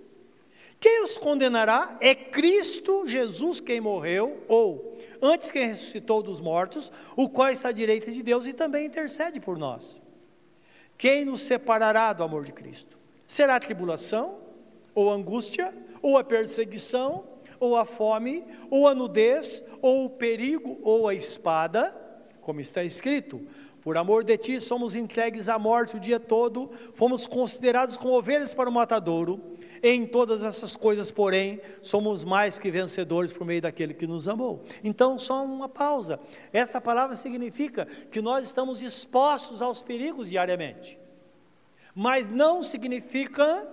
[0.80, 7.30] Quem os condenará é Cristo Jesus quem morreu, ou antes quem ressuscitou dos mortos, o
[7.30, 10.02] qual está à direita de Deus e também intercede por nós.
[10.98, 12.98] Quem nos separará do amor de Cristo?
[13.28, 14.40] Será a tribulação,
[14.96, 17.26] ou a angústia, ou a perseguição,
[17.60, 21.96] ou a fome, ou a nudez, ou o perigo, ou a espada,
[22.42, 23.46] como está escrito:
[23.82, 28.54] por amor de ti somos entregues à morte o dia todo, fomos considerados como ovelhas
[28.54, 29.58] para o matadouro.
[29.82, 34.66] Em todas essas coisas, porém, somos mais que vencedores por meio daquele que nos amou.
[34.84, 36.20] Então, só uma pausa.
[36.52, 41.00] Essa palavra significa que nós estamos expostos aos perigos diariamente.
[41.96, 43.68] Mas não significa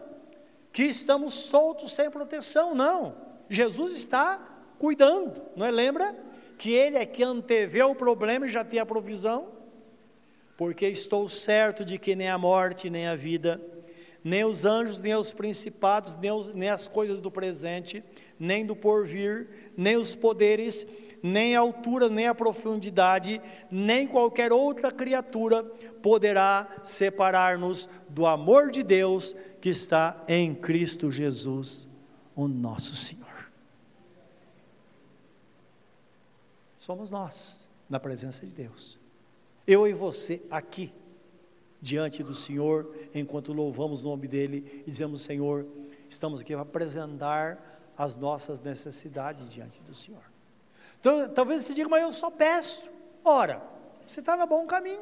[0.73, 3.17] que estamos soltos sem proteção, não.
[3.49, 4.39] Jesus está
[4.79, 5.73] cuidando, não é?
[5.73, 6.17] Lembra
[6.57, 9.56] que ele é que antevê o problema e já tem a provisão?
[10.57, 13.61] Porque estou certo de que nem a morte, nem a vida,
[14.25, 18.03] nem os anjos, nem os principados, nem, os, nem as coisas do presente,
[18.39, 20.87] nem do porvir, nem os poderes,
[21.23, 23.41] nem a altura, nem a profundidade,
[23.71, 25.63] nem qualquer outra criatura
[26.03, 31.87] poderá separar-nos do amor de Deus que está em Cristo Jesus,
[32.35, 33.27] o nosso Senhor.
[36.77, 38.99] Somos nós, na presença de Deus.
[39.67, 40.93] Eu e você aqui
[41.81, 45.67] diante do Senhor, enquanto louvamos o nome dEle e dizemos: Senhor,
[46.09, 50.23] estamos aqui para apresentar as nossas necessidades diante do Senhor.
[51.01, 52.89] Então, talvez você diga, mas eu só peço.
[53.25, 53.63] Ora,
[54.07, 55.01] você está no bom caminho.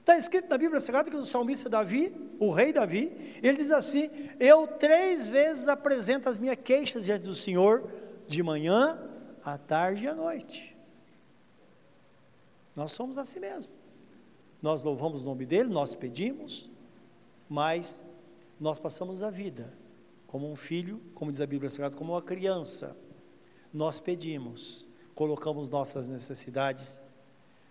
[0.00, 4.10] Está escrito na Bíblia Sagrada que o salmista Davi, o rei Davi, ele diz assim:
[4.38, 7.88] Eu três vezes apresento as minhas queixas diante do Senhor,
[8.26, 8.98] de manhã,
[9.44, 10.76] à tarde e à noite.
[12.74, 13.72] Nós somos assim mesmo.
[14.62, 16.70] Nós louvamos o nome dele, nós pedimos,
[17.48, 18.02] mas
[18.58, 19.72] nós passamos a vida
[20.26, 22.96] como um filho, como diz a Bíblia Sagrada, como uma criança.
[23.72, 27.00] Nós pedimos, colocamos nossas necessidades.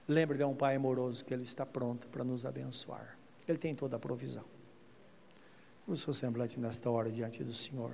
[0.07, 3.17] Lembre de um Pai amoroso que Ele está pronto para nos abençoar.
[3.47, 4.43] Ele tem toda a provisão.
[5.87, 7.93] O seu semblante nesta hora diante do Senhor.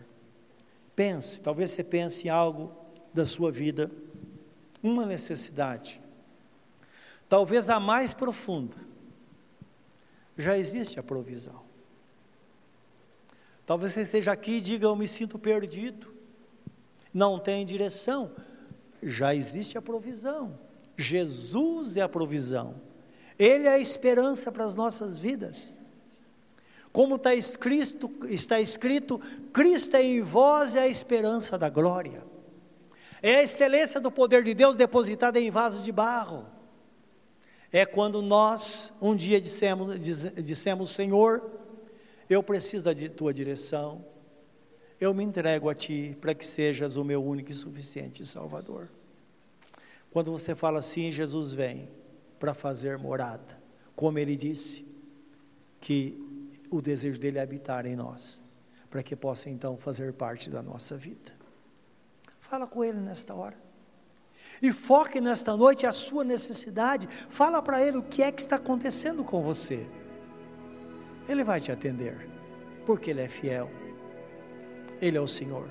[0.96, 2.74] Pense, talvez você pense em algo
[3.14, 3.92] da sua vida,
[4.82, 6.02] uma necessidade
[7.28, 8.78] talvez a mais profunda,
[10.38, 11.64] já existe a provisão.
[13.66, 16.14] Talvez você esteja aqui e diga: Eu me sinto perdido,
[17.14, 18.32] não tem direção.
[19.02, 20.60] Já existe a provisão.
[20.98, 22.82] Jesus é a provisão,
[23.38, 25.74] Ele é a esperança para as nossas vidas.
[26.92, 29.20] Como está escrito, está escrito,
[29.52, 32.24] Cristo é em vós é a esperança da glória.
[33.22, 36.46] É a excelência do poder de Deus depositada em vasos de barro.
[37.76, 40.00] É quando nós um dia dissemos,
[40.42, 41.44] dissemos Senhor,
[42.30, 44.06] eu preciso da tua direção,
[44.98, 48.88] eu me entrego a ti para que sejas o meu único e suficiente Salvador.
[50.10, 51.90] Quando você fala assim, Jesus vem
[52.40, 53.62] para fazer morada,
[53.94, 54.88] como ele disse,
[55.82, 56.18] que
[56.72, 58.42] o desejo dele é habitar em nós,
[58.90, 61.34] para que possa então fazer parte da nossa vida.
[62.40, 63.65] Fala com ele nesta hora.
[64.62, 67.08] E foque nesta noite a sua necessidade.
[67.30, 69.86] Fala para ele o que é que está acontecendo com você.
[71.28, 72.30] Ele vai te atender,
[72.86, 73.70] porque ele é fiel.
[75.02, 75.68] Ele é o Senhor.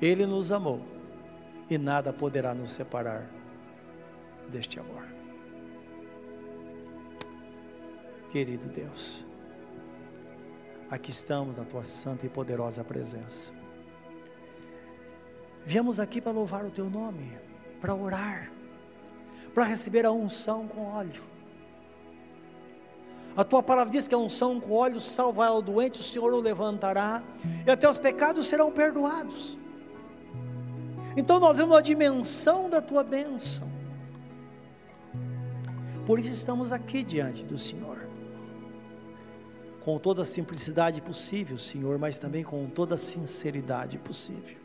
[0.00, 0.84] Ele nos amou
[1.70, 3.28] e nada poderá nos separar
[4.48, 5.04] deste amor.
[8.30, 9.24] Querido Deus,
[10.90, 13.52] aqui estamos na tua santa e poderosa presença.
[15.64, 17.38] Viemos aqui para louvar o teu nome,
[17.80, 18.50] para orar,
[19.52, 21.22] para receber a unção com óleo.
[23.36, 26.40] A tua palavra diz que a unção com óleo salva o doente, o Senhor o
[26.40, 27.22] levantará,
[27.66, 29.58] e até os pecados serão perdoados.
[31.16, 33.68] Então nós vemos a dimensão da tua bênção.
[36.06, 38.08] Por isso estamos aqui diante do Senhor.
[39.80, 44.63] Com toda a simplicidade possível, Senhor, mas também com toda a sinceridade possível.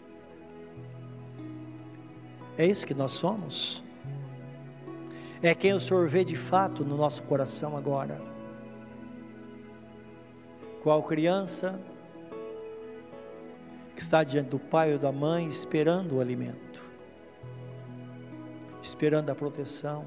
[2.60, 3.82] É isso que nós somos.
[5.42, 8.22] É quem o Senhor vê de fato no nosso coração agora.
[10.84, 11.80] Qual criança
[13.96, 16.82] que está diante do pai ou da mãe esperando o alimento,
[18.82, 20.06] esperando a proteção,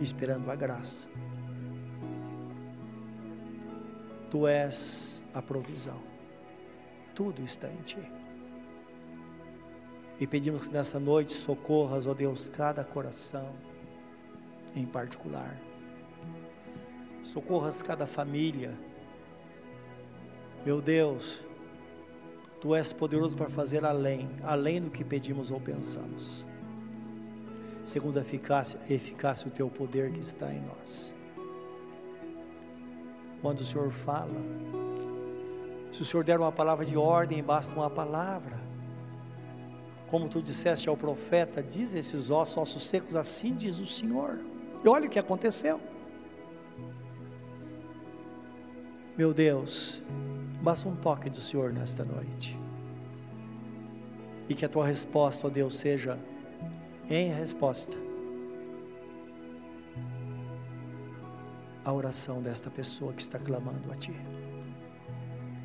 [0.00, 1.06] esperando a graça.
[4.30, 6.00] Tu és a provisão,
[7.14, 8.21] tudo está em Ti.
[10.22, 13.48] E pedimos que nessa noite socorras, ó Deus, cada coração
[14.72, 15.60] em particular.
[17.24, 18.72] Socorras cada família.
[20.64, 21.44] Meu Deus,
[22.60, 26.46] Tu és poderoso para fazer além, além do que pedimos ou pensamos.
[27.82, 31.12] Segundo a eficácia, eficácia o Teu poder que está em nós.
[33.40, 34.40] Quando o Senhor fala,
[35.90, 38.61] se o Senhor der uma palavra de ordem, basta uma palavra
[40.12, 44.40] como tu disseste ao profeta, diz esses ossos, ossos secos, assim diz o Senhor.
[44.84, 45.80] E olha o que aconteceu.
[49.16, 50.02] Meu Deus,
[50.60, 52.60] basta um toque do Senhor nesta noite.
[54.50, 56.18] E que a tua resposta, ó Deus, seja
[57.08, 57.96] em resposta
[61.82, 64.14] à oração desta pessoa que está clamando a Ti,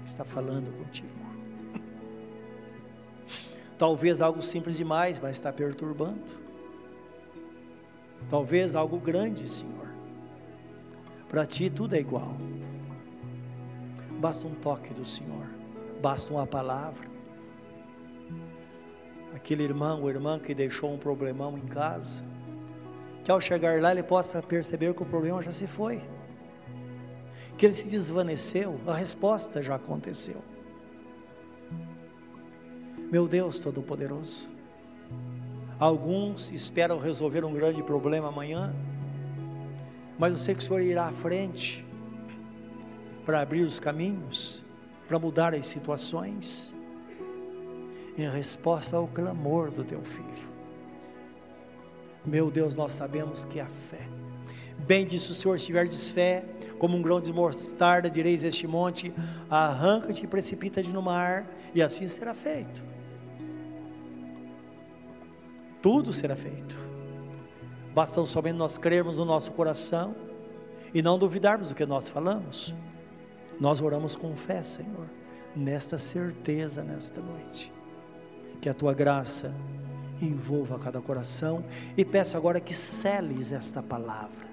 [0.06, 1.27] está falando contigo.
[3.78, 6.20] Talvez algo simples demais, mas está perturbando.
[8.30, 9.88] Talvez algo grande, Senhor.
[11.30, 12.36] Para ti tudo é igual.
[14.20, 15.48] Basta um toque do Senhor,
[16.02, 17.08] basta uma palavra.
[19.36, 22.24] Aquele irmão ou irmã que deixou um problemão em casa,
[23.24, 26.02] que ao chegar lá ele possa perceber que o problema já se foi,
[27.58, 30.42] que ele se desvaneceu, a resposta já aconteceu.
[33.10, 34.50] Meu Deus Todo-Poderoso.
[35.80, 38.76] Alguns esperam resolver um grande problema amanhã,
[40.20, 41.86] mas eu sei que o Senhor irá à frente
[43.26, 44.62] para abrir os caminhos,
[45.08, 46.76] para mudar as situações,
[48.18, 50.50] em resposta ao clamor do teu filho.
[52.26, 54.06] Meu Deus, nós sabemos que é a fé.
[54.80, 56.44] Bem disse o Senhor, se tiverdes fé,
[56.78, 59.14] como um grão de mostarda, direis este monte:
[59.50, 62.97] arranca-te e precipita-te no mar, e assim será feito
[65.82, 66.78] tudo será feito.
[67.94, 70.16] Basta somente nós crermos no nosso coração
[70.94, 72.76] e não duvidarmos do que nós falamos.
[73.60, 75.08] Nós oramos com fé, Senhor,
[75.56, 77.74] nesta certeza nesta noite.
[78.62, 79.54] Que a tua graça
[80.22, 81.64] envolva cada coração
[81.96, 84.48] e peço agora que seles esta palavra.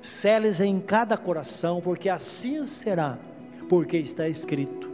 [0.00, 3.18] Seles em cada coração, porque assim será,
[3.68, 4.87] porque está escrito.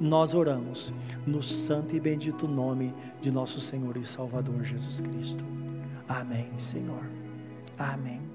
[0.00, 0.94] Nós oramos
[1.26, 5.44] no santo e bendito nome de nosso Senhor e Salvador Jesus Cristo.
[6.08, 7.06] Amém, Senhor.
[7.78, 8.29] Amém.